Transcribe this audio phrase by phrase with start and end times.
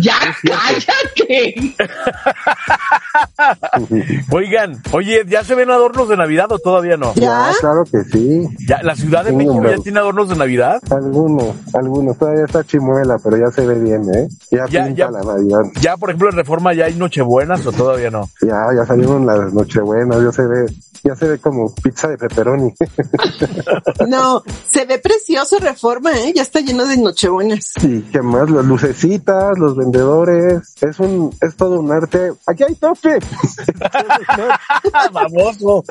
[0.00, 0.34] Ya,
[4.30, 7.14] Oigan, oye, ¿ya se ven adornos de Navidad o todavía no?
[7.14, 8.46] Ya, claro que sí.
[8.68, 9.76] ¿Ya, ¿La Ciudad de Sí, México hombre.
[9.76, 10.80] ya tiene adornos de Navidad?
[10.90, 12.18] Algunos, algunos.
[12.18, 14.28] Todavía está chimuela, pero ya se ve bien, ¿eh?
[14.50, 15.10] Ya, Ya, pinta ya.
[15.10, 15.60] la Navidad.
[15.80, 18.28] ¿Ya, por ejemplo, en Reforma ya hay Nochebuenas o todavía no?
[18.42, 20.66] Ya, ya salieron las Nochebuenas, ya se ve,
[21.02, 22.72] ya se ve como pizza de pepperoni.
[24.08, 26.32] No, se ve precioso Reforma, ¿eh?
[26.34, 27.72] Ya está lleno de nochebuenas.
[27.82, 32.32] y qué más, las lucecitas, los vendedores, es un, es todo un arte.
[32.46, 33.18] Aquí hay tope.
[35.12, 35.84] Famoso.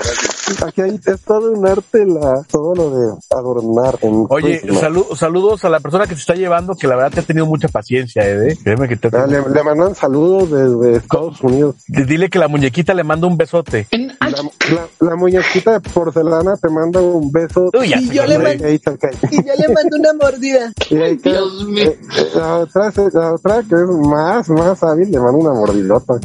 [0.66, 5.64] Aquí hay, es todo un arte la, todo lo de adornar en Oye, salu- saludos
[5.66, 8.24] a la persona que se está llevando, que la verdad te ha tenido mucha paciencia,
[8.30, 8.58] ¿eh?
[8.64, 11.76] Créeme que te le, le mandan saludos desde Estados Unidos.
[11.88, 13.88] Dile que la muñequita le manda un besote.
[14.20, 17.70] La, la, la muñequita de porcelana te manda un beso.
[17.78, 18.68] Uy, ya Y yo le mando-.
[18.70, 20.72] Y yo le mando una mordida.
[20.90, 21.84] Y Dios mío.
[21.84, 26.16] eh, eh, la, otra, la otra que es más, más hábil, le manda una mordidota.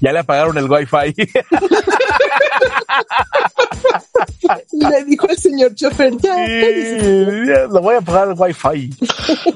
[0.00, 1.14] Ya le apagaron el wifi.
[4.72, 8.90] Le dijo el señor chofer, ya, Lo voy a apagar el wifi.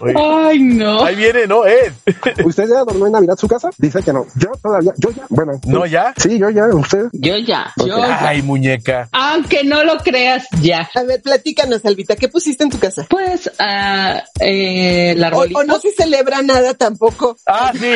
[0.01, 1.05] Oye, Ay, no.
[1.05, 1.67] Ahí viene, ¿no?
[1.67, 1.93] Ed.
[2.45, 3.71] ¿Usted ya adornó en Navidad su casa?
[3.79, 4.27] Dice que no.
[4.37, 5.25] Yo todavía, yo ya.
[5.29, 5.53] Bueno.
[5.67, 6.15] ¿No ya?
[6.17, 7.07] Sí, yo ya, usted.
[7.13, 8.29] Yo ya, yo ya.
[8.29, 9.09] Ay, muñeca.
[9.13, 10.89] Aunque no lo creas, ya.
[10.95, 13.07] A ver, platícanos, Albita, ¿qué pusiste en tu casa?
[13.09, 17.37] Pues, ah, eh, el O, o no se celebra nada tampoco.
[17.47, 17.95] Ah, sí.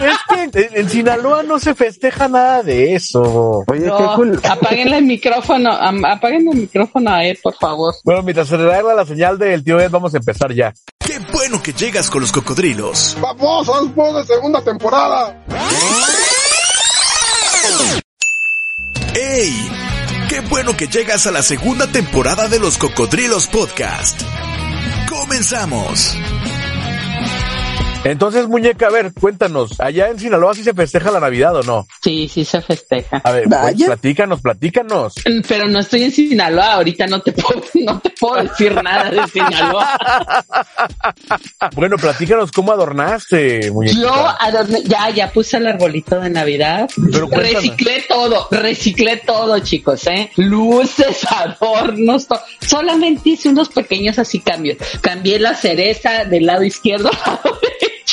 [0.00, 3.64] No, es que en, en Sinaloa no se festeja nada de eso.
[3.66, 4.40] Oye, No, qué cool.
[4.48, 7.94] apáguenle el micrófono, am- apáguenle el micrófono a él, por favor.
[8.04, 10.72] Bueno, mientras se arregla la señal del tío Ed, vamos a empezar ya.
[10.98, 13.16] Qué bueno que llegas con los cocodrilos.
[13.20, 15.44] ¡Vamos, vamos de segunda temporada!
[19.14, 19.70] ¡Ey!
[20.28, 24.20] Qué bueno que llegas a la segunda temporada de los Cocodrilos Podcast.
[25.08, 26.16] Comenzamos.
[28.02, 31.86] Entonces, muñeca, a ver, cuéntanos, ¿allá en Sinaloa sí se festeja la Navidad o no?
[32.02, 33.18] Sí, sí se festeja.
[33.22, 33.86] A ver, pues, Vaya.
[33.86, 35.14] platícanos, platícanos.
[35.46, 39.26] Pero no estoy en Sinaloa, ahorita no te puedo, no te puedo decir nada de
[39.28, 39.88] Sinaloa.
[41.74, 44.02] Bueno, platícanos cómo adornaste, muñequita.
[44.02, 46.88] Yo adorné, ya, ya puse el arbolito de Navidad.
[47.12, 50.30] Pero reciclé todo, reciclé todo, chicos, ¿eh?
[50.36, 52.40] Luces, adornos, todo.
[52.60, 54.78] Solamente hice unos pequeños así cambios.
[55.00, 57.10] Cambié la cereza del lado izquierdo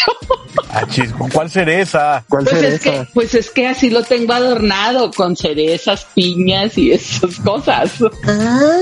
[0.06, 0.68] derecho.
[0.70, 2.24] Ah, chis, ¿cuál cereza?
[2.30, 6.92] ¿Cuál Pues es que, pues es que así lo tengo adornado con cerezas, piñas y
[6.92, 7.94] esas cosas.
[8.28, 8.78] Ah,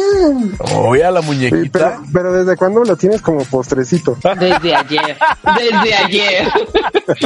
[0.75, 1.69] Oye, a la Sí, muñequita.
[1.71, 4.17] pero, pero ¿desde cuándo lo tienes como postrecito?
[4.39, 5.17] Desde ayer,
[5.57, 6.47] desde ayer.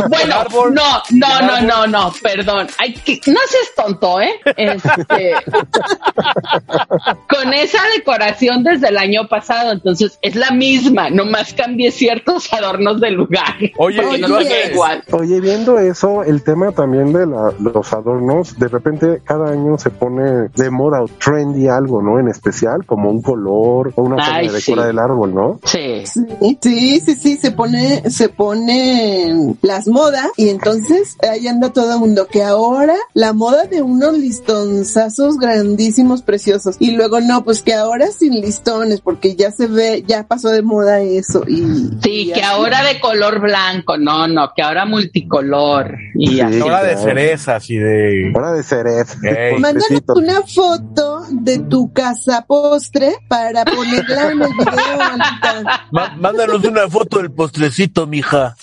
[0.10, 2.68] Bueno, árbol, no, no, no, no, no, perdón.
[2.80, 4.32] Hay que, no seas tonto, ¿eh?
[4.58, 5.36] Este,
[7.30, 13.00] con esa decoración desde el año pasado, entonces es la misma, nomás cambié ciertos adornos
[13.00, 13.56] del lugar.
[13.82, 15.04] Oye, y no igual.
[15.12, 19.90] Oye, viendo eso, el tema también de la- los adornos, de repente cada año se
[19.90, 22.20] pone de moda o trendy algo, ¿no?
[22.20, 24.74] En especial, como un color o una forma de sí.
[24.74, 25.60] el árbol, ¿no?
[25.64, 26.04] Sí.
[26.06, 31.94] sí, sí, sí, sí, se pone, se pone las modas y entonces ahí anda todo
[31.94, 37.62] el mundo que ahora la moda de unos listonzazos grandísimos, preciosos y luego no, pues
[37.62, 41.60] que ahora sin listones porque ya se ve, ya pasó de moda eso y
[42.04, 42.44] Sí, y que así.
[42.44, 43.69] ahora de color blanco,
[44.00, 46.42] no, no, que ahora multicolor y Sí.
[46.42, 46.60] así.
[46.62, 48.32] Ahora de cerezas y de...
[48.36, 49.18] Hora de cereza.
[49.24, 49.60] Ey.
[49.60, 56.18] Mándanos una foto de tu casa postre para ponerla en el video.
[56.18, 58.56] Mándanos una foto del postrecito, mija.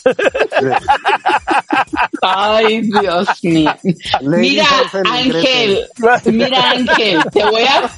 [2.22, 3.74] Ay, Dios mío.
[4.22, 4.66] Mira,
[5.12, 5.80] Ángel,
[6.26, 7.90] mira, Ángel, te voy a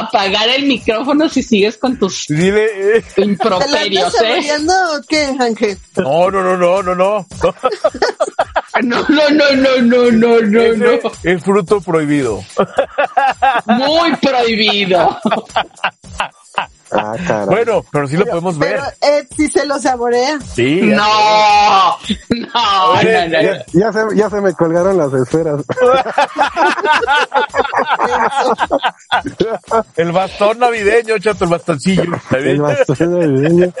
[0.00, 2.96] apagar el micrófono si sigues con tus Dile...
[2.98, 4.26] eh, ¿Te la improperios, estás ¿eh?
[4.26, 5.78] saboreando o qué, Ángel?
[5.96, 7.26] No, no, no, no, no, no.
[8.82, 11.10] No, no, no, no, no, no, no, no.
[11.22, 12.42] Es fruto prohibido.
[13.66, 15.20] Muy prohibido.
[16.92, 17.46] Ah, caray.
[17.46, 18.80] Bueno, pero sí lo podemos ver.
[18.80, 20.38] Pero Ed sí se lo saborea.
[20.40, 20.80] Sí.
[20.82, 21.96] No, no,
[22.30, 23.02] no, no.
[23.02, 25.62] ya, ya se, ya se me colgaron las esferas.
[29.96, 32.04] El bastón navideño, chato, el bastoncillo.
[32.32, 33.72] El bastón navideño.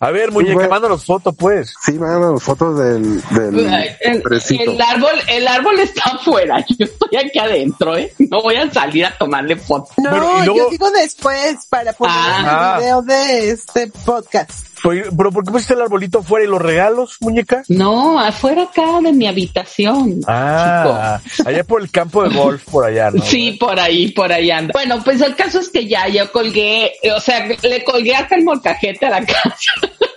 [0.00, 0.70] A ver, muñeca, Bueno.
[0.70, 1.72] mándanos foto, pues.
[1.84, 3.58] Sí, mándanos fotos del, del
[4.00, 4.22] El,
[4.60, 6.64] el árbol, el árbol está afuera.
[6.78, 8.12] Yo estoy aquí adentro, ¿eh?
[8.18, 9.90] No voy a salir a tomarle foto.
[9.98, 12.74] No, Bueno, y luego- yo digo después para poner Ah.
[12.78, 14.66] el video de este podcast.
[14.82, 17.62] Pero ¿por qué pusiste el arbolito fuera y los regalos, muñeca?
[17.68, 20.20] No, afuera acá de mi habitación.
[20.26, 23.22] Ah, allá por el campo de golf, por allá, ¿no?
[23.22, 24.72] Sí, por ahí, por ahí anda.
[24.72, 28.44] Bueno, pues el caso es que ya yo colgué, o sea, le colgué hasta el
[28.44, 29.72] molcajete a la casa.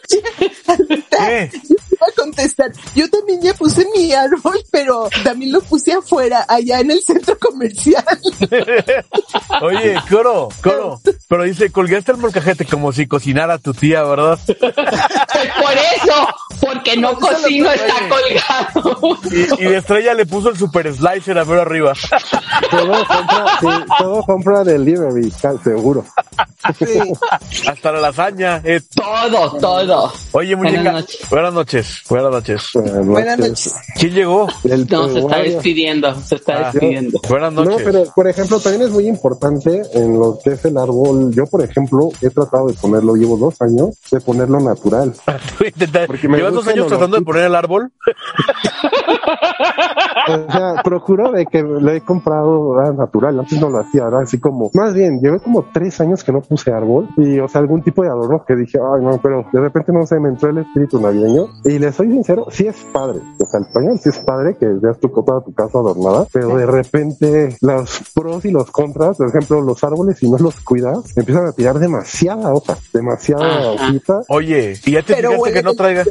[0.09, 1.51] ¿Qué?
[1.99, 2.71] A contestar.
[2.95, 7.37] Yo también ya puse mi árbol, pero también lo puse afuera, allá en el centro
[7.39, 8.03] comercial.
[9.61, 11.01] Oye, coro, coro.
[11.29, 14.37] Pero dice, colgaste el molcajete como si cocinara tu tía, ¿verdad?
[14.47, 16.27] Por eso
[16.73, 19.17] porque no lo cocino, está colgado.
[19.31, 21.93] Y, y de estrella le puso el super slicer a ver arriba.
[22.71, 23.67] Todo compra, sí,
[23.99, 25.31] todo compra delivery,
[25.63, 26.05] seguro.
[26.77, 26.85] Sí.
[27.67, 28.61] Hasta la lasaña.
[28.63, 28.81] eh.
[28.95, 30.13] Todo, todo.
[30.31, 31.29] Oye, muñeca, Buenas noches.
[31.29, 32.63] buenas noches, buenas noches.
[32.73, 33.75] Buenas noches.
[33.99, 34.47] ¿Quién llegó?
[34.63, 36.71] El No, se está despidiendo, se está Ah.
[36.71, 37.19] despidiendo.
[37.27, 37.81] Buenas No, noches.
[37.83, 41.33] pero por ejemplo también es muy importante en lo que es el árbol.
[41.33, 45.13] Yo por ejemplo he tratado de ponerlo, llevo dos años de ponerlo natural.
[46.07, 47.91] Porque me ¿Llevas dos gusta años tratando de poner el árbol?
[50.25, 53.39] O sea, procuro de que lo he comprado natural.
[53.39, 56.41] Antes no lo hacía, era así como, más bien, llevé como tres años que no
[56.41, 59.59] puse árbol y, o sea, algún tipo de adorno que dije, ay, no, pero de
[59.59, 63.19] repente no sé, me entró el espíritu navideño y le soy sincero, sí es padre.
[63.39, 66.55] O sea, el español sí es padre que veas tu, toda tu casa adornada, pero
[66.55, 71.17] de repente los pros y los contras, por ejemplo, los árboles, si no los cuidas,
[71.17, 74.21] empiezan a tirar demasiada hoja, demasiada hojita.
[74.29, 76.03] Oye, ¿y ya te Pero fijaste que no traiga?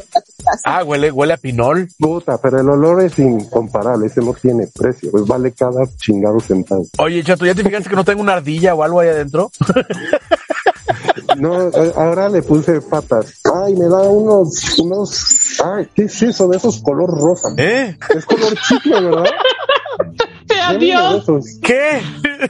[0.65, 1.89] Ah, huele, huele a pinol.
[1.99, 6.85] Puta, pero el olor es incomparable, ese no tiene precio, pues vale cada chingado centavo.
[6.99, 9.51] Oye, chato, ¿ya te fijaste que no tengo una ardilla o algo ahí adentro?
[11.39, 13.41] No, eh, ahora le puse patas.
[13.45, 17.49] Ay, me da unos, unos, ay, ¿qué es eso de esos color rosa?
[17.57, 17.97] ¿Eh?
[18.15, 19.25] Es color chicle, ¿verdad?
[20.69, 21.25] Adiós.
[21.63, 22.01] ¿Qué?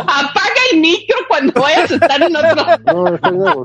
[0.00, 2.64] Apaga el micro cuando vayas a estar en otro.
[3.32, 3.64] No.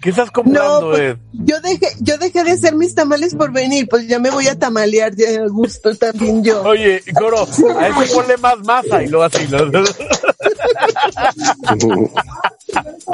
[0.00, 1.16] ¿Qué estás No, comprando, pues, Ed?
[1.32, 4.58] yo dejé, yo dejé de hacer mis tamales por venir, pues ya me voy a
[4.58, 6.62] tamalear de a gusto también yo.
[6.62, 7.46] Oye, Coro,
[7.78, 9.46] a ese ponle más masa y luego así.
[9.48, 9.64] ¿no?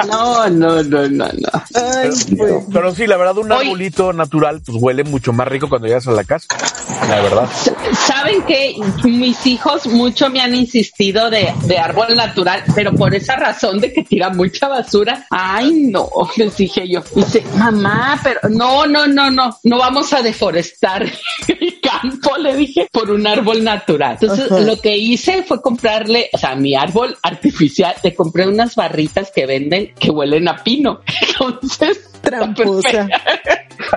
[0.07, 1.49] No, no, no, no, no.
[1.75, 2.53] Ay, pues.
[2.71, 6.11] Pero sí, la verdad, un arbolito natural, pues huele mucho más rico cuando llegas a
[6.11, 6.47] la casa.
[7.07, 7.49] La verdad.
[8.21, 8.75] Saben que
[9.05, 13.91] mis hijos mucho me han insistido de, de árbol natural, pero por esa razón de
[13.91, 15.25] que tira mucha basura.
[15.31, 16.07] Ay, no,
[16.37, 17.01] les dije yo.
[17.15, 21.01] Dice, mamá, pero no, no, no, no, no vamos a deforestar
[21.47, 24.19] el campo, le dije, por un árbol natural.
[24.21, 24.61] Entonces, Ajá.
[24.61, 29.47] lo que hice fue comprarle, o sea, mi árbol artificial, le compré unas barritas que
[29.47, 31.01] venden que huelen a pino.
[31.27, 33.07] Entonces, Tramposa.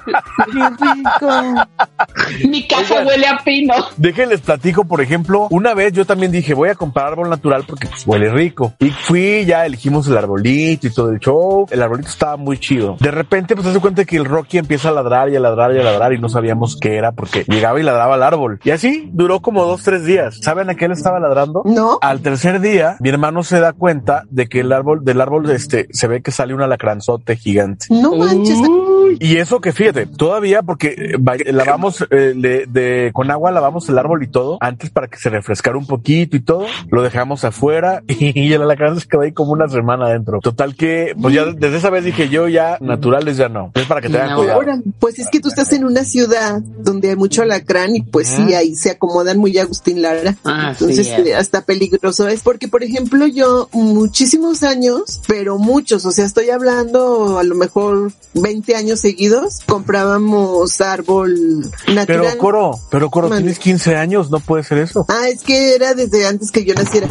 [0.05, 2.49] Qué rico.
[2.49, 3.07] mi casa Oigan.
[3.07, 3.75] huele a pino.
[3.97, 7.89] Déjenles platico, por ejemplo, una vez yo también dije, voy a comprar árbol natural porque
[7.89, 8.73] pues huele rico.
[8.79, 11.67] Y fui, ya elegimos el arbolito y todo el show.
[11.71, 12.97] El arbolito estaba muy chido.
[13.01, 15.81] De repente, pues se cuenta que el Rocky empieza a ladrar y a ladrar y
[15.81, 18.61] a ladrar y no sabíamos qué era porque llegaba y ladraba al árbol.
[18.65, 20.39] Y así duró como dos, tres días.
[20.41, 21.63] ¿Saben a qué le estaba ladrando?
[21.65, 21.99] ¿No?
[22.01, 25.89] Al tercer día, mi hermano se da cuenta de que el árbol, del árbol, este,
[25.91, 27.87] se ve que sale un alacranzote gigante.
[27.91, 28.59] No manches.
[29.05, 33.51] Uy, Y eso que fíjate, todavía porque eh, va- lavamos eh, de, de- con agua
[33.51, 37.03] lavamos el árbol y todo, antes para que se refrescara un poquito y todo, lo
[37.03, 40.41] dejamos afuera y el alacrán se quedó ahí como una semana adentro.
[40.41, 43.71] Total que, pues ya desde esa vez dije yo ya naturales ya no.
[43.75, 44.37] Es para que tengan No.
[44.37, 44.59] cuidado.
[44.61, 48.29] Ahora, pues es que tú estás en una ciudad donde hay mucho alacrán y pues
[48.29, 50.37] sí, ahí se acomodan muy Agustín Lara.
[50.45, 51.27] Ah, Entonces, sí, es.
[51.27, 56.51] eh, hasta peligroso es porque, por ejemplo, yo muchísimos años, pero muchos, o sea, estoy
[56.51, 62.07] hablando a lo mejor 20 años seguidos, comprábamos árbol natural.
[62.07, 63.43] Pero Coro, pero Coro, Mande.
[63.43, 65.05] tienes 15 años, no puede ser eso.
[65.11, 67.07] Ah, es que era desde antes que yo naciera.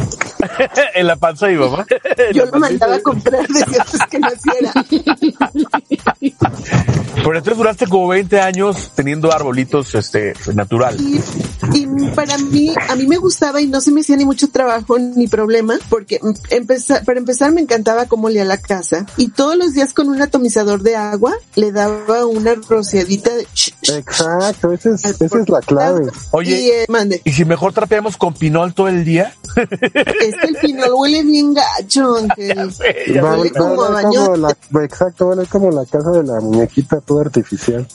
[0.96, 1.86] en la panza de mi mamá.
[2.32, 4.72] Yo lo mandaba a comprar desde antes que naciera.
[7.24, 10.96] Pero entonces duraste como 20 años teniendo arbolitos, este, natural.
[11.00, 11.20] Y,
[11.72, 14.98] y para mí, a mí me gustaba y no se me hacía ni mucho trabajo
[14.98, 19.72] ni problema, porque empezar, para empezar me encantaba cómo olía la casa y todos los
[19.72, 23.46] días con un atomizador de agua le daba una rociadita de...
[23.96, 26.10] Exacto, esa es, esa es la clave.
[26.30, 29.34] Oye, Y, eh, mande, ¿y si mejor trapeamos con pinol todo el día?
[29.56, 32.70] es que el pinol huele bien gacho, Ángel.
[33.12, 34.24] Ya Va, huele va a como a oler baño.
[34.24, 37.86] como la, exacto, oler como la casa de la muñequita artificial.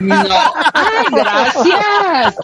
[0.00, 0.14] No,
[0.74, 2.36] ay, gracias.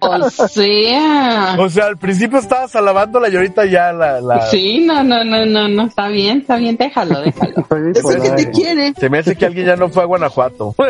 [0.00, 1.56] O sea.
[1.58, 4.42] O sea, al principio estabas alabándola y ahorita ya la, la...
[4.46, 7.54] Sí, no, no, no, no, no, está bien, está bien, déjalo, déjalo.
[7.58, 8.94] Estoy Es el que te quiere.
[8.98, 10.74] Se me hace que alguien ya no fue a Guanajuato.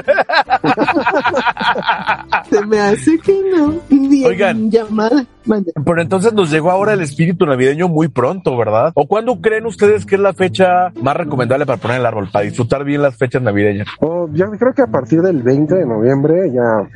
[2.51, 3.75] Se me hace que no.
[3.89, 4.71] Bien Oigan.
[4.71, 5.25] llamada.
[5.85, 8.93] Pero entonces nos llegó ahora el espíritu navideño muy pronto, ¿verdad?
[8.95, 12.45] ¿O cuándo creen ustedes que es la fecha más recomendable para poner el árbol, para
[12.45, 13.89] disfrutar bien las fechas navideñas?
[14.01, 16.89] Oh, ya creo que a partir del 20 de noviembre ya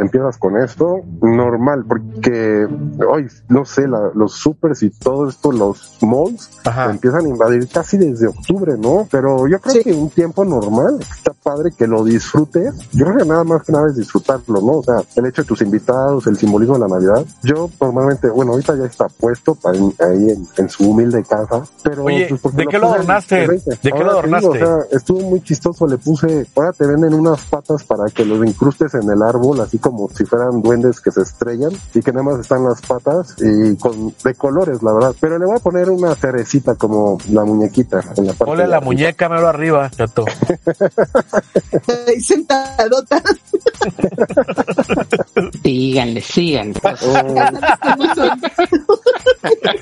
[0.00, 2.64] empiezas con esto normal, porque
[3.08, 6.48] hoy, no sé, la- los supers y todo esto, los malls,
[6.90, 9.08] empiezan a invadir casi desde octubre, ¿no?
[9.10, 9.82] Pero yo creo Sí.
[9.82, 12.72] que un tiempo normal, está padre que lo disfrutes.
[12.92, 14.72] Yo creo que nada más que nada es disfrutarlo, ¿no?
[14.78, 17.24] O sea, el hecho de tus invitados, el simbolismo de la Navidad.
[17.42, 21.64] Yo normalmente, bueno, ahorita ya está puesto para en- ahí en, en su humilde casa,
[21.82, 22.04] pero...
[22.04, 23.42] Oye, pues, ¿de qué lo puse adornaste?
[23.42, 23.70] el 20.
[23.82, 24.48] ¿De qué lo adornaste?
[24.48, 28.46] o sea, estuvo muy chistoso, le puse, ahora te venden unas patas para que los
[28.46, 32.24] incrustes en el árbol, así como si fueran duendes que se estrellan y que nada
[32.24, 35.14] más están las patas y con de colores, la verdad.
[35.20, 38.68] Pero le voy a poner una cerecita como la muñequita en la parte Ponle de
[38.68, 38.90] la arriba.
[38.92, 40.24] muñeca mero arriba, chato.
[42.06, 43.22] Ahí sentadota.
[45.62, 46.74] Síganle, síganle.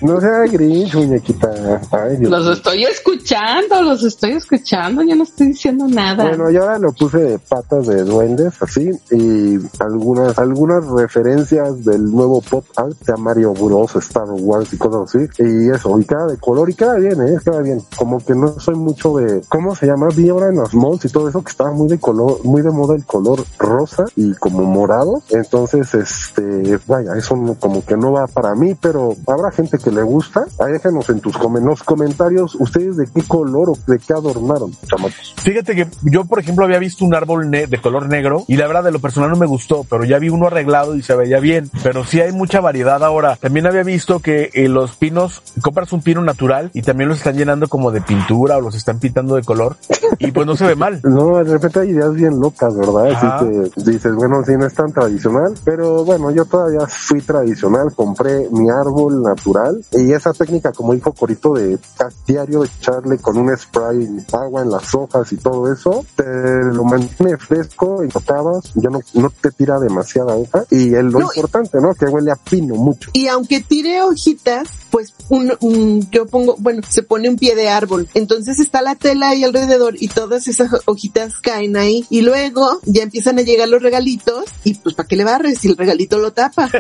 [0.01, 1.49] No sea grinch, muñequita.
[1.91, 6.25] Ay, Los estoy escuchando, los estoy escuchando, yo no estoy diciendo nada.
[6.29, 12.11] Bueno, yo ahora lo puse de patas de duendes, así, y algunas, algunas referencias del
[12.11, 16.27] nuevo pop art de Mario Bros, Star Wars y cosas así, y eso, y cada
[16.29, 19.75] de color, y queda bien, eh, queda bien, como que no soy mucho de, ¿cómo
[19.75, 20.09] se llama?
[20.15, 22.71] Vi ahora en los malls y todo eso, que estaba muy de color, muy de
[22.71, 28.13] moda el color rosa y como morado, entonces, este, vaya, eso no- como que no
[28.13, 31.83] va para mí, pero habrá gente que le gusta, ahí déjanos en tus comen- los
[31.83, 35.35] comentarios, ustedes de qué color o de qué adornaron, chamacos.
[35.43, 38.85] Fíjate que yo, por ejemplo, había visto un árbol de color negro y la verdad
[38.85, 41.71] de lo personal no me gustó, pero ya vi uno arreglado y se veía bien.
[41.83, 43.37] Pero sí hay mucha variedad ahora.
[43.37, 47.37] También había visto que eh, los pinos, compras un pino natural y también los están
[47.37, 49.77] llenando como de pintura o los están pintando de color
[50.19, 51.01] y pues no se ve mal.
[51.13, 53.11] No, de repente hay ideas bien locas, ¿verdad?
[53.11, 53.37] Ajá.
[53.37, 57.93] Así que dices, bueno, sí, no es tan tradicional, pero bueno, yo todavía fui tradicional,
[57.95, 61.79] compré mi árbol natural y esa técnica, como dijo Corito, de
[62.27, 66.25] diario echarle con un spray agua en las hojas y todo eso, te
[66.73, 71.21] lo mantiene fresco y tocabas, ya no, no te tira demasiada hoja y es lo
[71.21, 71.95] No, importante, ¿no?
[71.95, 73.11] Que huele a pino mucho.
[73.13, 77.69] Y aunque tire hojitas, pues un, un- yo pongo, bueno, se pone un pie de
[77.69, 78.09] árbol.
[78.15, 82.07] Entonces está la tela ahí alrededor y todas esas hojitas caen ahí.
[82.11, 85.69] Y luego ya empiezan a llegar los regalitos y pues ¿para qué le barres si
[85.69, 86.69] el regalito lo tapa?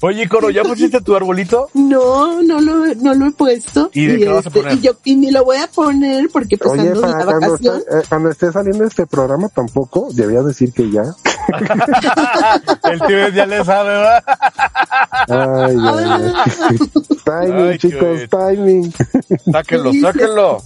[0.00, 1.68] Oye, Coro, ¿ya pusiste tu arbolito?
[1.88, 3.90] No, no lo, no lo he puesto.
[3.92, 4.74] ¿Y de qué vas a poner?
[4.74, 7.40] y yo y ni lo voy a poner porque pues Oye, ando de la cuando,
[7.50, 7.78] vacación.
[7.78, 11.04] esté, eh, cuando esté saliendo este programa tampoco, debías decir que ya.
[12.90, 14.24] El tío ya le sabe, ¿verdad?
[15.28, 16.78] Ay, ay, ay.
[17.24, 18.92] timing, Ay, chicos, timing.
[19.52, 20.62] Sáquenlo, sáquenlo.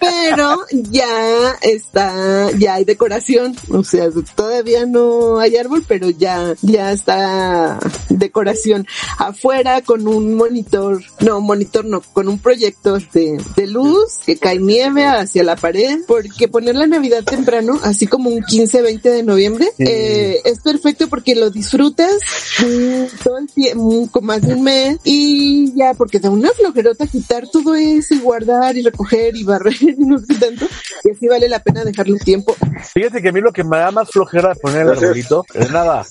[0.00, 6.92] pero ya está, ya hay decoración, o sea, todavía no hay árbol, pero ya, ya
[6.92, 8.86] está decoración
[9.18, 14.58] afuera con un monitor, no, monitor no, con un proyector de, de luz que cae
[14.58, 19.22] nieve hacia la pared, porque poner la Navidad temprano, así como un 15, 20 de
[19.22, 19.84] noviembre, Sí.
[19.86, 22.12] eh, es perfecto porque lo disfrutas
[22.60, 27.06] mm, todo el tiempo, con más de un mes, y ya, porque da una flojerota
[27.06, 30.66] quitar todo eso y guardar y recoger y barrer y no sé tanto,
[31.04, 32.56] y así vale la pena dejarle un tiempo.
[32.94, 35.70] Fíjate que a mí lo que me da más flojera de poner el arbolito es
[35.70, 36.04] nada.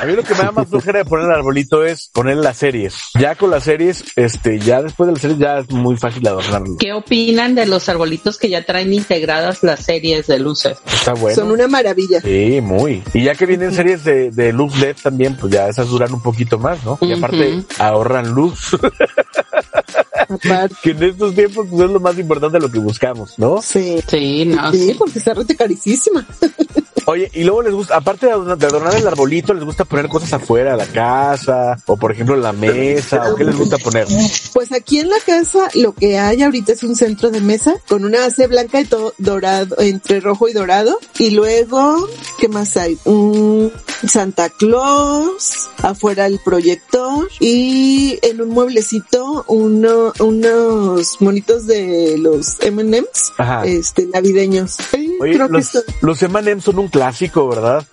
[0.00, 2.56] A mí lo que me da más flojera de poner el arbolito es poner las
[2.58, 2.94] series.
[3.18, 6.76] Ya con las series, este, ya después de las series ya es muy fácil adornarlo.
[6.78, 10.78] ¿Qué opinan de los arbolitos que ya traen integradas las series de luces?
[10.86, 11.34] Está bueno.
[11.34, 12.20] Son una maravilla.
[12.20, 12.77] Sí, muy.
[12.86, 16.22] Y ya que vienen series de, de luz LED también, pues ya esas duran un
[16.22, 16.98] poquito más, ¿no?
[17.00, 18.76] Y aparte ahorran luz,
[20.28, 23.62] Aparte, que en estos tiempos pues es lo más importante de lo que buscamos, ¿no?
[23.62, 23.98] sí.
[24.06, 24.72] Sí, no.
[24.72, 26.26] Sí, porque está rete carísima.
[27.06, 30.08] Oye, y luego les gusta, aparte de adornar, de adornar el arbolito, les gusta poner
[30.08, 34.06] cosas afuera de la casa, o por ejemplo la mesa, o qué les gusta poner.
[34.52, 38.04] Pues aquí en la casa lo que hay ahorita es un centro de mesa con
[38.04, 40.98] una base blanca y todo dorado, entre rojo y dorado.
[41.18, 42.06] Y luego,
[42.38, 42.98] ¿qué más hay?
[43.04, 43.72] Un
[44.06, 53.32] Santa Claus, afuera el proyector y en un mueblecito uno, unos monitos de los M&M's,
[53.64, 54.76] este, navideños.
[55.20, 57.84] Oye, creo que los, esto- los M&M son un clásico, ¿verdad?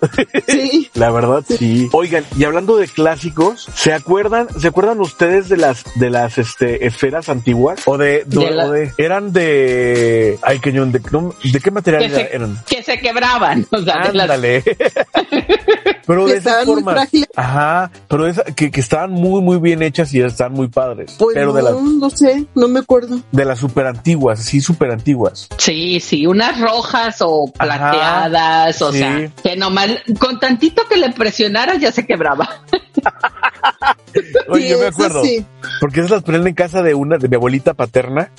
[0.48, 0.89] sí.
[0.94, 1.89] La verdad, sí.
[1.91, 6.86] Oigan, y hablando de clásicos, ¿se acuerdan, se acuerdan ustedes de las, de las, este,
[6.86, 7.79] esferas antiguas?
[7.86, 11.72] O de, de- De la- o de- eran de, ay, cañón, de, no, ¿de qué
[11.72, 12.63] material Que era- se, eran?
[12.67, 13.65] que se quebraban.
[13.75, 14.63] O sea, de las- Ándale.
[16.07, 17.10] Pero que de esas formas.
[17.36, 21.15] Ajá, pero esa- que, que estaban muy, muy bien hechas y están muy padres.
[21.17, 23.19] Pues pero no, de las, no sé, no me acuerdo.
[23.31, 25.50] de las super antiguas, sí, super antiguas.
[25.57, 29.00] Sí, sí, unas rojas o Ajá, plateadas, o sí.
[29.00, 32.62] sea, que nomás con tantito que le presionara ya se quebraba.
[34.50, 35.45] Oye, Sí, yo me acuerdo, sí.
[35.79, 38.29] porque esas las ponían en casa de una, de mi abuelita paterna.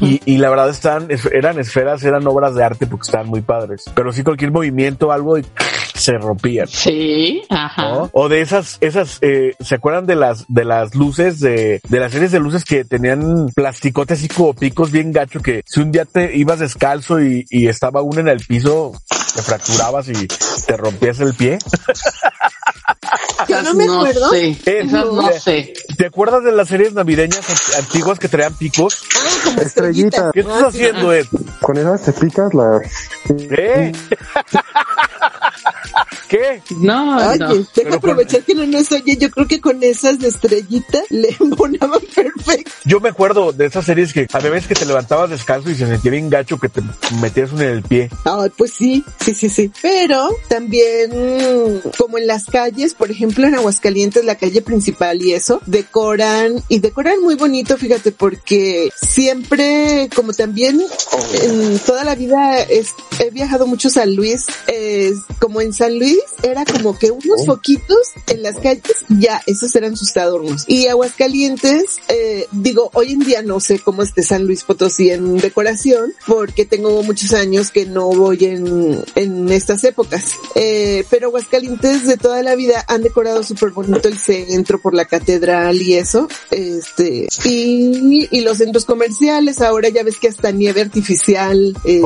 [0.00, 3.40] Y, y la verdad están, es- eran esferas, eran obras de arte porque estaban muy
[3.42, 3.84] padres.
[3.94, 5.46] Pero sí cualquier movimiento, algo, y
[5.94, 6.66] se rompían.
[6.68, 7.88] Sí, ajá.
[7.88, 8.10] ¿no?
[8.12, 12.12] O de esas, esas, eh, ¿se acuerdan de las, de las luces de, de las
[12.12, 16.04] series de luces que tenían plasticote así como picos bien gacho que si un día
[16.04, 18.92] te ibas descalzo y, y estaba uno en el piso,
[19.34, 20.26] te fracturabas y
[20.66, 21.58] te rompías el pie?
[23.48, 24.30] Yo no me acuerdo.
[24.30, 25.32] sé, Eh, esas no no.
[25.32, 25.72] sé.
[25.96, 29.02] ¿Te acuerdas de las series navideñas ant- antiguas que traían picos?
[29.14, 30.30] Ah, como Estrellita.
[30.30, 30.32] estrellitas.
[30.32, 31.26] ¿Qué estás haciendo, Ed?
[31.60, 32.80] Con esas te picas la...
[33.26, 33.92] ¿Qué?
[36.28, 36.62] ¿Qué?
[36.78, 37.54] No, Oye, no.
[37.54, 39.16] deja Pero con- aprovechar que no nos oye.
[39.16, 42.70] Yo creo que con esas de estrellita le embonaban perfecto.
[42.84, 45.86] Yo me acuerdo de esas series que a veces que te levantabas descalzo y se
[45.86, 46.80] sentía bien gacho que te
[47.20, 48.10] metías uno en el pie.
[48.24, 49.70] Ay, pues sí, sí, sí, sí.
[49.82, 55.60] Pero también, como en las calles, por ejemplo, en Aguascalientes, la calle principal y eso,
[55.66, 60.80] decoran, y decoran muy bonito, fíjate, porque siempre, como también
[61.42, 65.98] en toda la vida es, he viajado mucho a San Luis, es, como en San
[65.98, 70.64] Luis era como que unos foquitos en las calles, ya, esos eran sus adornos.
[70.66, 75.38] Y Aguascalientes, eh, digo, hoy en día no sé cómo esté San Luis Potosí en
[75.38, 80.32] decoración, porque tengo muchos años que no voy en, en estas épocas.
[80.54, 85.04] Eh, pero Aguascalientes de toda la vida han decorado súper bonito el centro por la
[85.04, 86.28] catedral y eso.
[86.50, 91.76] Este, y, y los centros comerciales, ahora ya ves que hasta nieve artificial.
[91.84, 92.02] Este.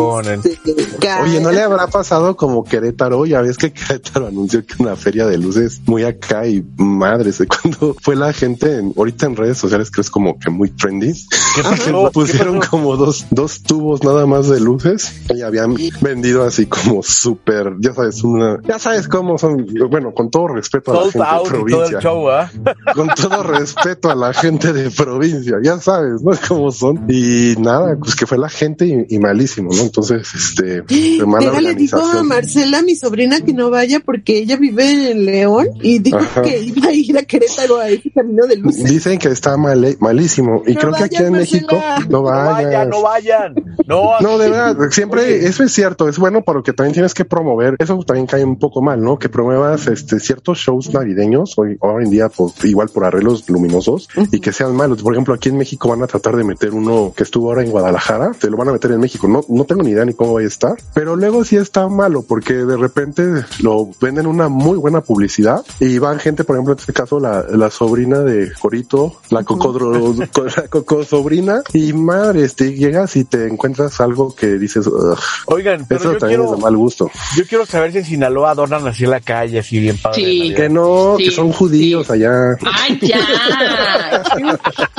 [1.23, 3.27] Oye, ¿no le habrá pasado como Querétaro?
[3.27, 7.47] Ya ves que Querétaro anunció que una feria de luces muy acá y madres de
[7.63, 11.13] cuando fue la gente en- ahorita en redes sociales que es como que muy trendy.
[11.13, 12.05] ¿Qué Que pasó?
[12.07, 12.71] ¿Qué pusieron pasó?
[12.71, 17.93] como dos, dos tubos nada más de luces y habían vendido así como súper, ya
[17.93, 21.61] sabes, una, ya sabes cómo son, bueno, con todo respeto a la Sold gente de
[21.61, 22.51] y todo el provincia, show, ¿ah?
[22.95, 26.33] con todo respeto a la gente de provincia, ya sabes, ¿no?
[26.49, 27.05] Cómo son.
[27.09, 29.83] Y nada, pues que fue la gente y, y malísimo, ¿no?
[29.83, 32.23] Entonces, este, de mala Déjale, dijo a.
[32.23, 36.43] Marcela, mi sobrina, que no vaya porque ella vive en León y dijo Ajá.
[36.43, 38.85] que iba a ir a Querétaro a ese camino de luces.
[38.85, 40.63] Dicen que está mal, malísimo.
[40.67, 42.07] Y No creo que aquí en México, Marcela.
[42.09, 43.55] no No vayan, no vayan.
[43.87, 47.75] No, No, de verdad, siempre eso es cierto, es bueno porque también tienes que promover,
[47.81, 49.19] eso también cae un poco mal, ¿no?
[49.19, 54.09] Que promuevas este ciertos shows navideños hoy, hoy en día por, igual por arreglos luminosos
[54.31, 55.03] y que sean malos.
[55.03, 57.71] Por ejemplo, aquí en México van a tratar de meter uno que estuvo ahora en
[57.71, 59.27] Guadalajara, te lo van a meter en México.
[59.27, 62.23] No, no tengo ni idea ni cómo va a estar, pero luego sí está malo
[62.23, 63.23] porque de repente
[63.63, 67.45] lo venden una muy buena publicidad y van gente, por ejemplo, en este caso la,
[67.51, 73.47] la sobrina de Corito, la cocodro, la coco sobrina y madre, este, llegas y te
[73.47, 75.19] encuentras algo que dices, "Ugh".
[75.47, 77.11] Oigan, pero eso yo también es de mal gusto.
[77.37, 80.17] yo quiero saber si en Sinaloa adornan así la calle, así bien padre.
[80.25, 80.55] Sí.
[80.55, 82.13] Que no, Sí, que son judíos sí.
[82.15, 82.57] allá.
[82.63, 83.19] Ay, ya.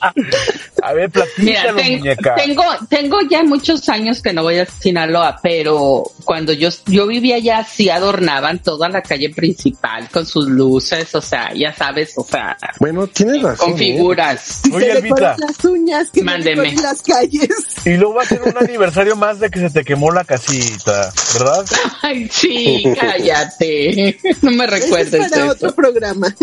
[0.82, 2.34] A ver, Mira, platícalo, ten- muñeca.
[2.36, 7.36] tengo, tengo ya muchos años que no voy a Sinaloa, pero cuando yo, yo vivía
[7.36, 12.24] allá sí adornaban toda la calle principal con sus luces, o sea, ya sabes, o
[12.24, 13.72] sea, Bueno, tienes razón.
[13.72, 13.84] con ¿eh?
[13.84, 14.60] figuras.
[14.64, 15.36] Si Oye, Elvita.
[15.38, 16.68] las uñas que Mándeme.
[16.70, 17.48] en las calles.
[17.84, 21.12] Y luego va a ser un aniversario más de que se te quemó la casita,
[21.34, 21.64] ¿verdad?
[22.02, 24.18] Ay, sí, cállate.
[24.42, 25.52] No me Eso es recuerdes para eso.
[25.52, 26.34] otro programa.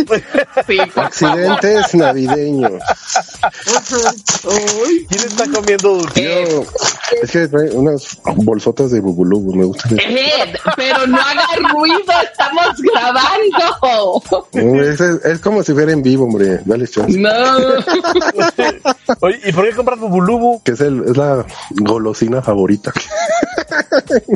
[0.68, 0.78] Sí.
[0.96, 2.74] Accidentes navideños.
[3.42, 3.52] Ajá.
[4.10, 4.17] Ay,
[5.10, 6.24] ¿Quién está comiendo dulce?
[6.24, 6.64] Yo,
[7.22, 9.98] es que trae unas bolsotas de bubulubus, me gustan.
[10.00, 14.24] Eh, pero no haga ruido, estamos grabando.
[14.54, 16.60] No, Es, es- es como si fuera en vivo, hombre.
[16.66, 17.18] Dale chance.
[17.18, 17.30] No.
[19.22, 20.62] Oye, ¿y por qué compras bubulubu?
[20.64, 22.92] Que es, el, es la golosina favorita.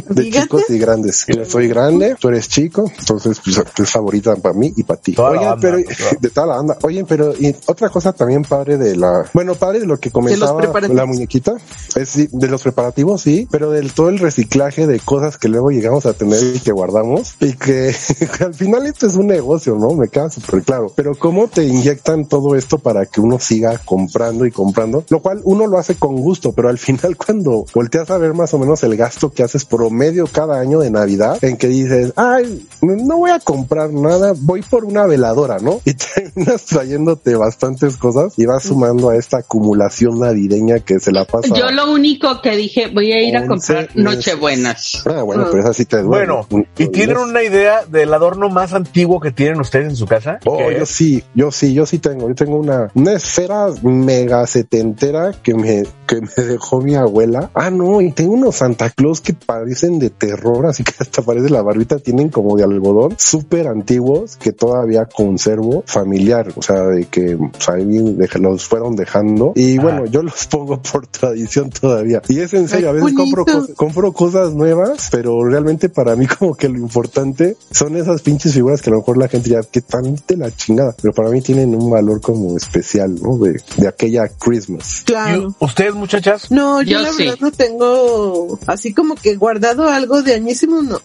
[0.09, 0.43] De Dígate.
[0.43, 1.25] chicos y grandes.
[1.27, 5.13] Yo soy grande, tú eres chico, entonces pues, es favorita para mí y para ti.
[5.13, 6.77] Toda banda, pero de toda la banda.
[6.83, 10.61] Oye, pero y otra cosa también padre de la, bueno, padre de lo que comentaba
[10.89, 11.55] la muñequita,
[11.95, 16.05] es de los preparativos, sí, pero del todo el reciclaje de cosas que luego llegamos
[16.05, 17.93] a tener y que guardamos y que
[18.39, 19.93] al final esto es un negocio, ¿no?
[19.93, 20.91] Me queda súper claro.
[20.95, 25.41] Pero cómo te inyectan todo esto para que uno siga comprando y comprando, lo cual
[25.43, 28.83] uno lo hace con gusto, pero al final cuando volteas a ver más o menos
[28.83, 33.17] el gasto gasto que haces promedio cada año de Navidad en que dices, ay, no
[33.17, 35.81] voy a comprar nada, voy por una veladora, ¿no?
[35.85, 41.25] Y terminas trayéndote bastantes cosas y vas sumando a esta acumulación navideña que se la
[41.25, 41.53] pasa.
[41.55, 45.03] Yo lo único que dije, voy a ir a comprar Nochebuenas.
[45.05, 46.31] Ah, bueno, pero esa sí te duele.
[46.31, 50.39] Bueno, ¿y tienen una idea del adorno más antiguo que tienen ustedes en su casa?
[50.45, 52.27] Oh, ¿Qué yo sí, yo sí, yo sí tengo.
[52.27, 57.49] Yo tengo una, una esfera mega setentera que me, que me dejó mi abuela.
[57.53, 61.49] Ah, no, y tengo unos Santa Claus que parecen de terror, así que hasta parece
[61.49, 67.05] la barbita, tienen como de algodón, súper antiguos que todavía conservo familiar, o sea, de
[67.05, 69.51] que pues, ahí deja- los fueron dejando.
[69.55, 69.81] Y Ajá.
[69.83, 72.21] bueno, yo los pongo por tradición todavía.
[72.29, 76.27] Y es en serio, a veces compro, cosas- compro cosas nuevas, pero realmente para mí
[76.39, 79.61] como que lo importante son esas pinches figuras que a lo mejor la gente ya
[79.63, 83.37] que tan de la chingada, pero para mí tienen un valor como especial, ¿no?
[83.37, 85.01] De, de aquella Christmas.
[85.05, 85.55] Claro.
[85.59, 86.51] ¿Y ¿Ustedes, muchachas?
[86.51, 87.23] No, yo, Yo la sí.
[87.25, 90.99] verdad no tengo así como que guardado algo de añísimo, no.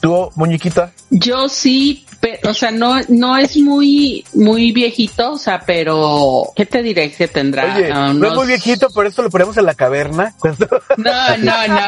[0.00, 0.92] ¿Tú, muñequita?
[1.10, 6.64] Yo sí, pe- o sea, no, no es muy, muy viejito, o sea, pero ¿qué
[6.64, 7.74] te diré que tendrá?
[7.74, 10.32] Oye, Ah, no es muy viejito, por esto lo ponemos en la caverna.
[10.38, 11.80] Cuando- No, no, no.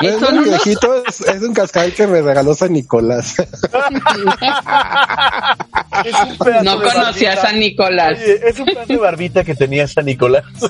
[0.00, 3.34] No es Son muy unos- viejito, es, es un cascabel que me regaló San Nicolás.
[6.04, 7.36] Es un pedazo no conocía a.
[7.36, 8.18] San Nicolás.
[8.22, 10.44] Oye, es un pedazo de barbita que tenía San Nicolás.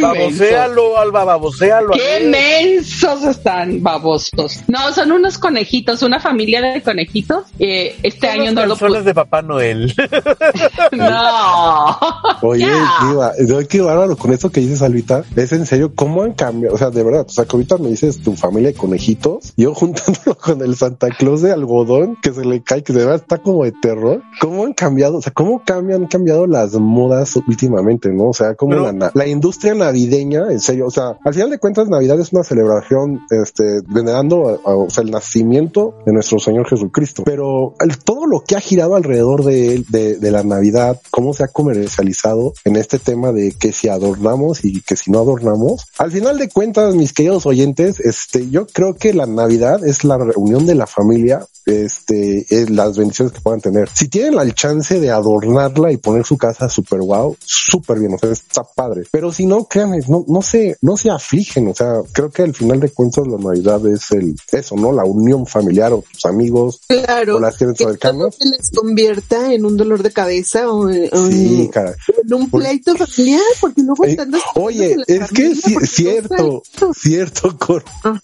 [0.00, 1.90] Baboséalo, Alba, baboséalo.
[1.92, 4.60] Qué mensos están, babosos.
[4.68, 7.44] No, son unos conejitos, una familia de conejitos.
[7.58, 9.02] Eh, este Son año no lo pude.
[9.02, 9.94] de Papá Noel.
[10.92, 11.98] No.
[12.42, 12.66] Oye.
[13.38, 15.24] Diva, qué bárbaro con esto que dices, Albita.
[15.36, 16.74] Es en serio, ¿cómo han cambiado?
[16.74, 19.74] O sea, de verdad, o sea, que ahorita me dices tu familia de conejitos, yo
[19.74, 21.89] juntándolo con el Santa Claus de algodón,
[22.22, 24.22] que se le cae, que de verdad está como de terror.
[24.40, 25.18] ¿Cómo han cambiado?
[25.18, 28.28] O sea, ¿cómo cambian, han cambiado las modas últimamente, no?
[28.30, 31.58] O sea, como Pero- la, la industria navideña, en serio, o sea, al final de
[31.58, 36.38] cuentas, Navidad es una celebración, este, venerando, a- a- o sea, el nacimiento de nuestro
[36.38, 37.22] Señor Jesucristo.
[37.24, 41.34] Pero el- todo lo que ha girado alrededor de él, de, de la Navidad, cómo
[41.34, 45.86] se ha comercializado en este tema de que si adornamos y que si no adornamos,
[45.98, 50.18] al final de cuentas, mis queridos oyentes, este, yo creo que la Navidad es la
[50.18, 53.88] reunión de la familia, este, es las bendiciones que puedan tener.
[53.92, 58.18] Si tienen el chance de adornarla y poner su casa super wow, súper bien, o
[58.18, 59.04] sea, está padre.
[59.10, 62.54] Pero si no, créanme, no, no se, no se afligen, o sea, creo que al
[62.54, 64.92] final de cuentas la Navidad es el, eso, ¿no?
[64.92, 67.36] La unión familiar o tus amigos Claro.
[67.36, 68.34] o las que que cercanas.
[68.36, 71.94] se les convierta en un dolor de cabeza o en, o Sí, cara.
[72.26, 76.62] en un Por- pleito familiar, porque luego Eh, están Oye, la es que sí, cierto,
[76.72, 76.94] saben.
[76.94, 77.84] cierto, Cor.
[78.02, 78.20] Ajá.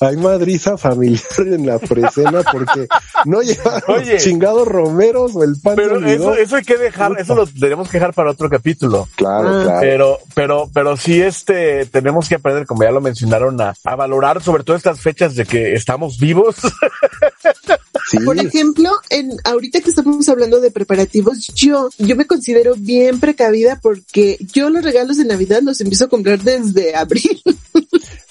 [0.00, 2.85] Hay madriza familiar en la presena porque
[3.24, 4.14] no llevaron Oye.
[4.14, 7.46] los chingados romeros o el pan de Pero eso, eso hay que dejar, eso lo
[7.46, 9.08] tenemos que dejar para otro capítulo.
[9.16, 9.62] Claro, Ah.
[9.62, 9.80] claro.
[9.80, 14.42] Pero, pero, pero sí, este, tenemos que aprender, como ya lo mencionaron, a, a valorar
[14.42, 16.56] sobre todo estas fechas de que estamos vivos.
[18.08, 18.18] Sí.
[18.20, 23.80] Por ejemplo, en ahorita que estamos hablando de preparativos, yo yo me considero bien precavida
[23.82, 27.42] porque yo los regalos de Navidad los empiezo a comprar desde abril.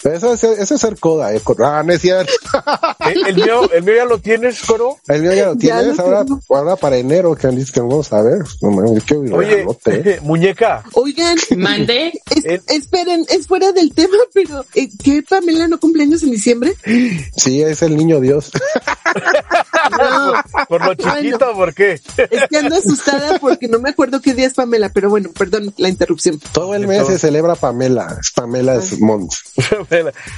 [0.05, 1.41] Eso es, eso es ser coda, eh.
[1.63, 2.31] Ah, no es cierto.
[2.99, 4.97] el, el mío, el mío ya lo tienes, Coro.
[5.07, 5.97] El mío ya lo Ya tienes.
[5.97, 8.39] lo ahora, ahora para enero, que dices que vamos a ver.
[9.33, 10.19] Oye, eh.
[10.23, 12.13] muñeca, Oigan, Mandé.
[12.35, 16.73] es- El- esperen, es fuera del tema, pero eh, ¿qué Pamela no cumpleaños en diciembre?
[17.35, 18.51] Sí, es el niño Dios.
[19.91, 20.33] No,
[20.69, 21.93] por lo chiquito, ¿por qué?
[21.93, 25.73] es que ando asustada porque no me acuerdo qué día es Pamela, pero bueno, perdón
[25.77, 26.39] la interrupción.
[26.51, 28.17] Todo el mes se celebra Pamela.
[28.19, 29.41] Es Pamela es Mons.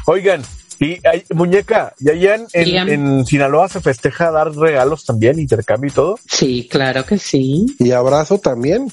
[0.05, 0.43] Oigan,
[0.79, 5.89] y hay- muñeca, y allá en, en, en Sinaloa se festeja dar regalos también, intercambio
[5.89, 6.19] y todo.
[6.27, 7.65] Sí, claro que sí.
[7.79, 8.91] Y abrazo también.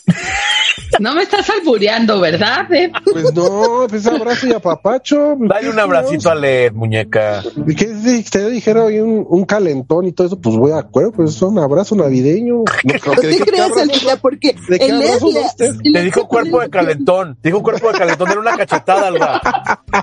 [0.99, 2.73] No me estás albureando, ¿verdad?
[2.73, 2.91] eh?
[3.13, 5.37] Pues no, pues abrazo y apapacho.
[5.39, 7.43] Dale un abracito a Led, muñeca.
[7.67, 10.41] ¿Y qué si te dijera hoy un, un calentón y todo eso?
[10.41, 12.65] Pues voy de acuerdo, pues es un abrazo navideño.
[12.85, 15.65] No creo que porque ¿De qué el abrazo Edla- da usted?
[15.67, 17.39] el Te Edla dijo cuerpo de calentón.
[17.43, 18.29] Dijo cuerpo de calentón.
[18.29, 19.41] Dale una cachetada, Alba.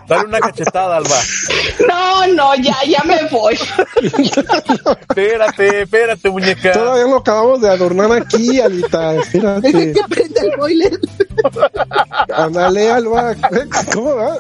[0.08, 1.16] Dale una cachetada, Alba.
[1.88, 3.58] No, no, ya, ya me voy.
[5.10, 6.72] Espérate, espérate, muñeca.
[6.72, 9.12] Todavía no acabamos de adornar aquí, Alita.
[9.14, 9.22] Deja
[9.58, 9.94] Espérate.
[9.94, 11.00] que prenda el boiler.
[12.34, 13.36] Ándale, Alba.
[13.94, 14.38] ¿Cómo va?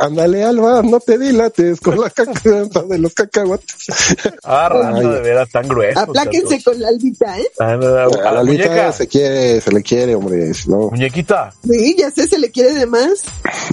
[0.00, 0.82] Ándale, Alba.
[0.82, 2.40] No te dilates con la caca
[2.88, 4.16] de los cacahuates.
[4.44, 5.06] Ah, Ay.
[5.06, 6.00] de veras, tan grueso.
[6.00, 7.48] Apláquense con la albita, ¿eh?
[7.58, 10.52] Ah, no, no, A la Alita muñeca, se quiere, se le quiere, hombre.
[10.66, 10.90] No.
[10.90, 11.52] muñequita.
[11.62, 13.24] Sí, ya sé, se le quiere de más.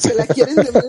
[0.02, 0.86] Se la quieren de más.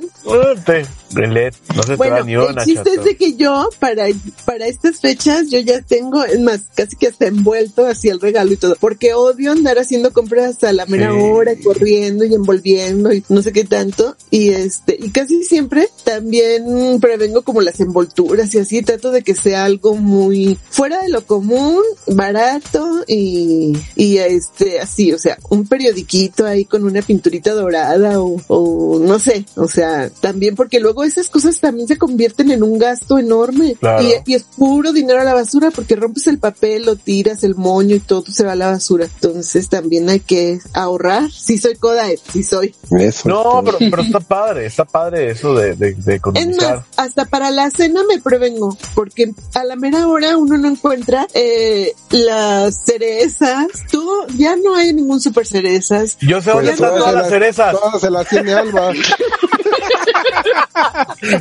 [1.15, 4.07] LED, no se bueno, el chiste es de que yo, para,
[4.45, 8.53] para estas fechas, yo ya tengo, es más, casi que hasta envuelto así el regalo
[8.53, 11.19] y todo, porque odio andar haciendo compras a la mera Sí.
[11.21, 16.99] hora, corriendo y envolviendo y no sé qué tanto, y este, y casi siempre también
[17.01, 21.25] prevengo como las envolturas y así, trato de que sea algo muy fuera de lo
[21.27, 28.21] común, barato y, y este, así, o sea, un periodiquito ahí con una pinturita dorada
[28.21, 32.63] o, o no sé, o sea, también porque luego esas cosas también se convierten en
[32.63, 34.03] un gasto enorme Claro.
[34.03, 37.55] y, y es puro dinero a la basura porque rompes el papel, lo tiras, el
[37.55, 39.07] moño y todo se va a la basura.
[39.07, 41.31] Entonces también hay que ahorrar.
[41.31, 42.75] Sí soy coda, sí soy.
[42.99, 43.29] Eso.
[43.29, 46.77] No, pero, pero está padre, está padre eso de, de, de Es economizar.
[46.77, 51.27] más, hasta para la cena me prevengo, porque a la mera hora uno no encuentra
[51.35, 53.67] eh, las cerezas.
[53.91, 56.17] Tú, ya no hay ningún super cerezas.
[56.21, 57.73] Yo sé Pues dónde están todas las cerezas.
[57.73, 58.93] Todas se las tiene Alba.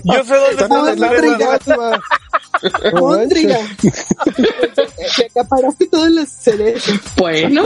[0.03, 0.35] Yo sé
[0.67, 0.95] dónde
[2.93, 3.59] Móndriga.
[3.59, 4.05] manches.
[5.17, 6.99] Te acaparaste todas las cerezas.
[7.17, 7.63] Bueno,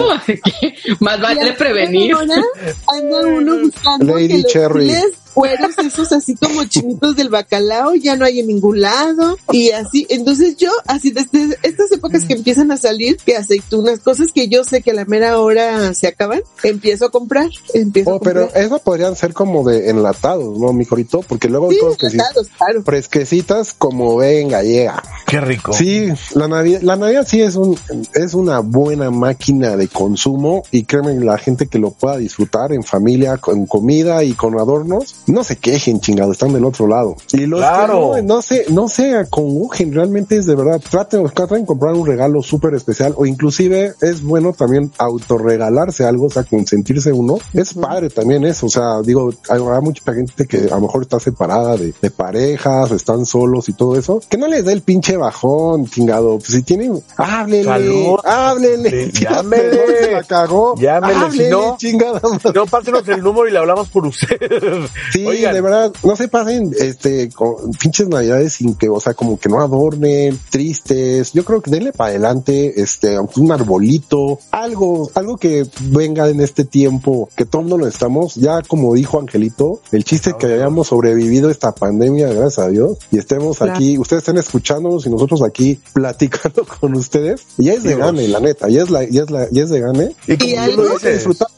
[0.99, 2.15] más vale prevenir.
[2.15, 4.91] Anda uno buscando Lady que los Cherry.
[5.33, 10.05] Cueros esos así como chinitos del bacalao ya no hay en ningún lado y así
[10.09, 14.63] entonces yo así desde estas épocas que empiezan a salir que aceitunas cosas que yo
[14.63, 18.49] sé que a la mera hora se acaban empiezo a comprar empiezo a Oh, pero
[18.55, 21.21] eso podrían ser como de enlatados, ¿no, mi corito?
[21.21, 22.17] Porque luego sí, cosas que sí.
[22.17, 25.03] enlatados, claro Fresquecitas como venga, llega.
[25.25, 25.73] Qué rico.
[25.73, 27.77] Sí, la Navidad, la Navidad sí es un,
[28.13, 32.83] es una buena máquina de consumo y créeme, la gente que lo pueda disfrutar en
[32.83, 37.15] familia, con comida y con adornos, no se quejen, chingado, están del otro lado.
[37.33, 38.13] Y los Claro.
[38.15, 41.93] que no, no se, no se acongojen, realmente es de verdad, traten, traten de comprar
[41.93, 47.37] un regalo súper especial o inclusive es bueno también autorregalarse algo, o sea, consentirse uno.
[47.53, 51.03] Es padre también eso, o sea, digo, hay, hay mucha gente que a lo mejor
[51.03, 54.81] está separada de, de parejas, están solos y todo eso, que no les dé el
[54.81, 56.37] pinche bajón, chingado.
[56.39, 58.17] Pues si tienen, háblele, Salud.
[58.23, 59.11] háblele.
[59.11, 59.79] Sí, llámele.
[59.99, 60.75] Se la cagó.
[60.77, 62.21] Llámele, si no- chingada.
[62.53, 64.63] No, pásenos el número y le hablamos por ustedes.
[65.11, 69.13] Sí, Oigan, de verdad, no se pasen, este, con pinches navidades sin que, o sea,
[69.13, 71.33] como que no adornen, tristes.
[71.33, 76.41] Yo creo que denle para adelante, este, aunque un arbolito, algo, algo que venga en
[76.41, 80.87] este tiempo, que todo mundo lo estamos, ya como dijo Angelito, el chiste que hayamos
[80.87, 83.73] sobrevivido esta pandemia, gracias a Dios, y estemos Claro.
[83.73, 87.99] aquí, ustedes estén escuchándonos y nosotros aquí platicando con ustedes, y ya es de Sí,
[87.99, 90.15] gane, la neta, ya es la, ya es la, ya es de gane.
[90.27, 90.97] y como Y algo lo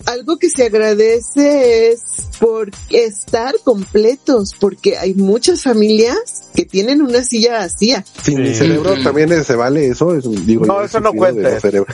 [0.05, 2.01] algo que se agradece es
[2.39, 2.71] por
[3.49, 8.03] estar completos, porque hay muchas familias que tienen una silla vacía.
[8.21, 8.55] Si mi Sí.
[8.55, 11.49] cerebro también es- se vale eso, es, digo, No, eso no cuenta.
[11.71, 11.85] No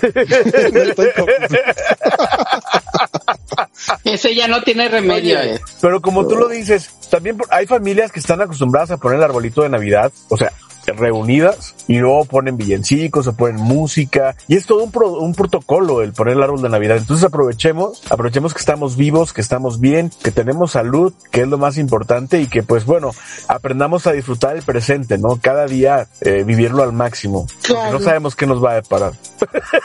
[4.03, 5.39] Ese ya no tiene remedio.
[5.39, 5.61] Oye, eh.
[5.81, 9.61] Pero como tú lo dices, también hay familias que están acostumbradas a poner el arbolito
[9.61, 10.51] de Navidad, o sea,
[10.95, 16.01] reunidas y luego ponen villancicos o ponen música y es todo un, pro- un protocolo
[16.01, 16.97] el poner el árbol de Navidad.
[16.97, 21.57] Entonces aprovechemos, aprovechemos que estamos vivos, que estamos bien, que tenemos salud, que es lo
[21.57, 23.11] más importante y que pues bueno,
[23.47, 25.39] aprendamos a disfrutar el presente, ¿no?
[25.41, 27.47] Cada día eh, vivirlo al máximo.
[27.61, 27.99] Claro.
[27.99, 29.13] no sabemos qué nos va a deparar.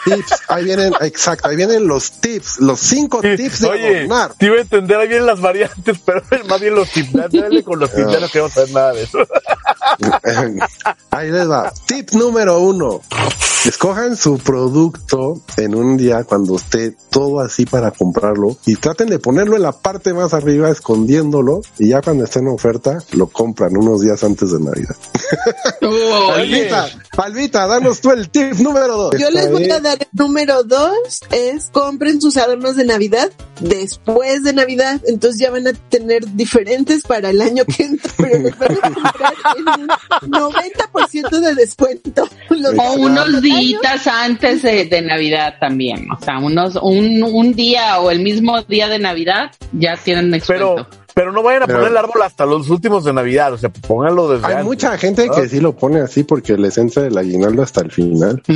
[0.05, 4.35] tips, ahí vienen, exacto, ahí vienen los tips, los cinco tips de Oye, adornar.
[4.39, 7.13] te iba a entender, ahí vienen las variantes, pero más bien los tips.
[7.13, 9.19] Dale con los tips, ya no queremos saber nada de eso.
[11.11, 11.73] Ahí les va.
[11.87, 13.01] Tip número uno.
[13.65, 19.21] Escojan su producto en un día cuando esté todo así para comprarlo y traten de
[19.21, 23.77] ponerlo en la parte más arriba escondiéndolo y ya cuando esté en oferta lo compran
[23.77, 24.97] unos días antes de Navidad.
[25.81, 26.69] Uy,
[27.15, 29.15] Palvita, Palvita, danos tú el tip número dos.
[29.19, 34.43] Yo les voy a dar el número dos, es compren sus adornos de Navidad después
[34.43, 38.59] de Navidad, entonces ya van a tener diferentes para el año que entra, pero los
[38.59, 42.29] van a comprar en un 90% de descuento.
[42.49, 46.07] Los O unos días antes de, de Navidad también.
[46.11, 50.89] O sea, unos, un, un día o el mismo día de Navidad ya tienen descuento.
[50.89, 53.71] pero no vayan a Pero- poner el árbol hasta los últimos de Navidad, o sea,
[53.71, 54.67] pónganlo desde Hay antes.
[54.67, 55.35] mucha gente ¿no?
[55.35, 58.43] que sí lo pone así porque les entra el aguinaldo hasta el final.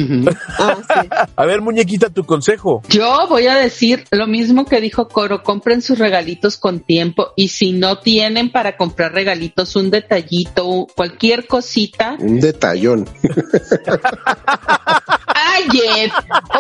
[0.58, 1.08] Ah, sí.
[1.36, 2.82] A ver, muñequita, tu consejo.
[2.88, 7.48] Yo voy a decir lo mismo que dijo Coro, compren sus regalitos con tiempo y
[7.48, 13.06] si no tienen para comprar regalitos, un detallito, cualquier cosita, Un detallón.
[15.26, 15.64] ¡ay!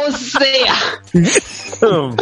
[0.06, 0.74] O sea,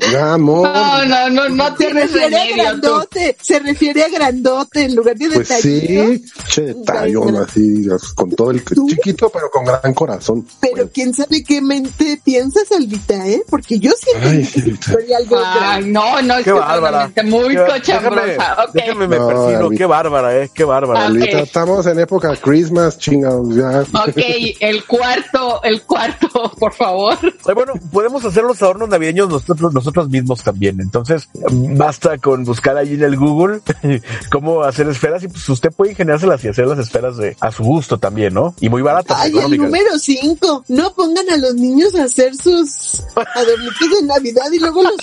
[0.20, 0.68] Amor.
[0.68, 2.62] No, no, no, no Se tienes refiere a remedio tú.
[2.88, 6.12] grandote, se refiere a grandote en lugar de Pues detallito.
[6.12, 8.86] sí, che detallón así, digas, con todo el ¿Tú?
[8.88, 10.46] chiquito, pero con gran corazón.
[10.60, 13.42] Pero quién sabe qué mente piensas, Albita, ¿eh?
[13.48, 14.92] Porque yo siento Ay, que Albita.
[14.92, 15.88] soy algo Ay, grande.
[15.88, 16.90] no, no, es Qué que bárbara.
[17.14, 18.56] realmente muy Qué- cochambrosa.
[18.72, 19.70] Déjame, me No, persino.
[19.70, 20.50] Qué bárbara, eh.
[20.54, 21.00] Qué bárbara.
[21.02, 21.42] Ah, Ahorita ok.
[21.44, 23.80] estamos en época Christmas, chingados, ya.
[23.82, 24.16] Ok,
[24.60, 27.16] el cuarto, el cuarto, por favor.
[27.54, 30.80] Bueno, podemos hacer los adornos navideños nosotros, nosotros mismos también.
[30.80, 33.60] Entonces, basta con buscar ahí en el Google
[34.30, 37.62] cómo hacer esferas y pues usted puede ingeniárselas y hacer las esferas de, a su
[37.64, 38.54] gusto también, ¿no?
[38.60, 39.16] Y muy baratas.
[39.20, 40.64] Ay, el número 5.
[40.68, 43.02] No pongan a los niños a hacer sus
[43.34, 44.96] adornitos de Navidad y luego los.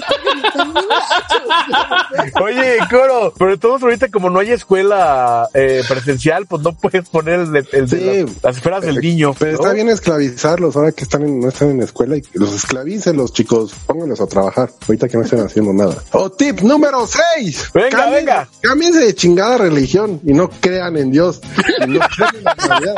[2.41, 7.39] Oye, coro, pero todos ahorita como no hay escuela eh, presencial, pues no puedes poner
[7.41, 8.05] el de, el de Sí.
[8.05, 9.33] las, las esferas del niño.
[9.37, 9.57] Pero ¿no?
[9.59, 12.53] está bien esclavizarlos ahora que están en, no están en la escuela y que los
[12.53, 15.95] esclavicen los chicos, pónganlos a trabajar, ahorita que no estén haciendo nada.
[16.11, 17.05] O tip número
[17.37, 17.71] 6.
[17.73, 18.47] Venga, venga.
[18.61, 21.41] Cámbiense de chingada religión y no crean en Dios.
[21.85, 22.95] Y, no crean en la Navidad.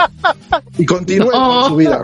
[0.78, 1.62] y continúen No.
[1.62, 2.02] con su vida.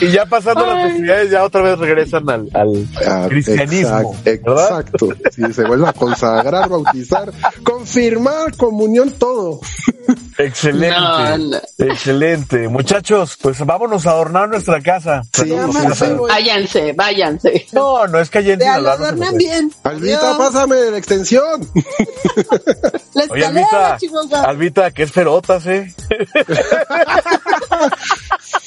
[0.00, 4.14] Y ya pasando las festividades, ya otra vez regresan al, al Ah, cristianismo.
[4.24, 4.80] exact- ¿verdad?
[4.80, 5.08] Exacto.
[5.30, 9.60] Si se vuelve a consagrar, bautizar, confirmar, comunión, todo.
[10.38, 10.96] Excelente.
[10.98, 11.56] No, no.
[11.78, 12.68] Excelente.
[12.68, 14.76] Muchachos, pues vámonos a adornar nuestra.
[14.76, 15.22] Sí, sí, casa.
[15.94, 16.12] sí.
[16.28, 17.66] Váyanse, váyanse.
[17.72, 19.72] No, no es que allá en Sinaloa no se bien.
[19.82, 20.38] Albita, Adiós.
[20.38, 21.68] pásame la extensión.
[23.14, 24.44] La Oye, escalera, Albita.
[24.44, 25.92] Albita, que es ferotas, ¿eh?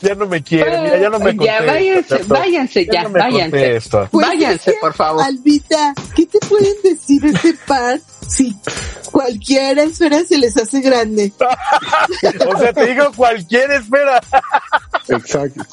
[0.02, 1.72] ya no me quiere, mira, ya no me Ya, contesta.
[1.74, 3.82] váyanse, váyanse, ya, no me váyanse.
[4.12, 5.24] Pues Váyanse, es que, por favor.
[5.24, 8.56] Albita, ¿qué te pueden decir este par si
[9.12, 11.32] cualquier esfera se les hace grande?
[12.54, 14.22] O sea, te digo cualquier espera.
[15.08, 15.64] Exacto.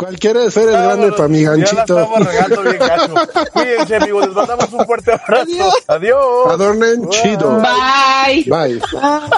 [0.00, 1.80] Cualquiera esfera es grande Vámonos, para mi Ya la ganchito.
[1.80, 3.14] estamos regando bien gacho.
[3.52, 5.42] Cuídense, amigos, les mandamos un fuerte abrazo.
[5.42, 5.74] Adiós.
[5.88, 6.46] Adiós.
[6.48, 7.60] Adornen chido.
[7.60, 8.44] Bye.
[8.46, 8.80] Bye.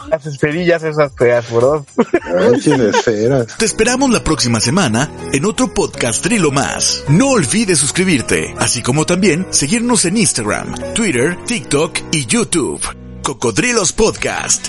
[0.08, 3.46] Las esperillas esas feas, de esferas.
[3.58, 7.02] Te esperamos la próxima semana en otro podcast Trilo más.
[7.08, 12.80] No olvides suscribirte, así como también seguirnos en Instagram, Twitter, TikTok y YouTube.
[13.22, 14.66] Cocodrilos Podcast.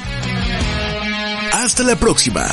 [1.54, 2.46] Hasta la próxima.